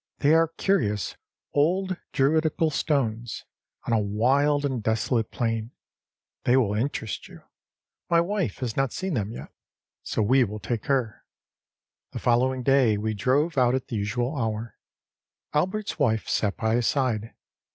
They 0.17 0.33
are 0.33 0.47
curious 0.47 1.15
old 1.53 1.95
Druidical 2.11 2.71
stones, 2.71 3.45
on 3.85 3.93
a 3.93 3.99
wild 3.99 4.65
and 4.65 4.81
desolate 4.81 5.29
plain. 5.29 5.73
They 6.43 6.57
will 6.57 6.73
interest 6.73 7.27
you. 7.27 7.43
My 8.09 8.19
wife 8.19 8.57
has 8.61 8.75
not 8.75 8.93
seen 8.93 9.13
them 9.13 9.29
yet, 9.31 9.51
so 10.01 10.23
we 10.23 10.43
will 10.43 10.59
take 10.59 10.87
her.â 10.87 11.21
The 12.13 12.17
following 12.19 12.63
day 12.63 12.97
we 12.97 13.13
drove 13.13 13.59
out 13.59 13.75
at 13.75 13.89
the 13.89 13.95
usual 13.95 14.35
hour. 14.35 14.75
Albertâs 15.53 15.99
wife 15.99 16.27
sat 16.27 16.57
by 16.57 16.73
his 16.77 16.87
side. 16.87 17.35